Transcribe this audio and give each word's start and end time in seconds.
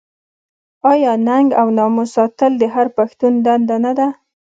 آیا 0.91 1.13
ننګ 1.27 1.49
او 1.61 1.67
ناموس 1.77 2.09
ساتل 2.15 2.51
د 2.57 2.63
هر 2.73 2.87
پښتون 2.97 3.33
دنده 3.45 3.77
نه 3.85 3.91
ده؟ 3.97 4.07